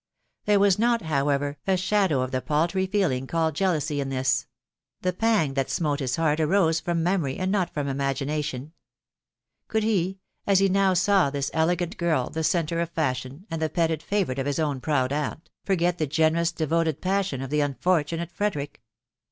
[0.45, 4.47] There was uot, however, a shadow of the paltry feeling called jealousy in this;
[5.03, 8.73] the pang that smote his heart arose from memory, and not from imagination.
[9.67, 10.17] Could he,
[10.47, 14.39] as he now saw this elegant girl the centre of fashion, and the petted favourite
[14.39, 18.81] of his own proud aunt, forget the generous devoted passion of the unfortunate Frederic?